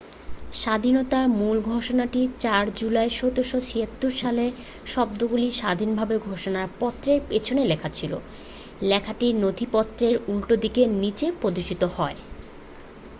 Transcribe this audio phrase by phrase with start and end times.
[0.53, 4.09] """স্বাধীনতার মূল ঘোষণাটি 4 জুলাই 1776"
[4.21, 4.37] যার
[4.85, 8.13] শব্দগুলি স্বাধীনতার ঘোষণা পত্রের পেছনে লেখা ছিল।
[8.81, 12.17] লেখাটি নথিপত্রের উল্টোদিকের নিচে প্রদর্শিত হয়।